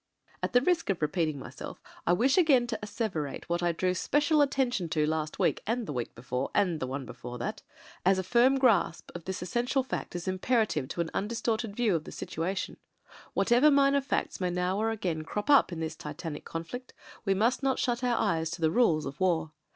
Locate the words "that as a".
7.37-8.23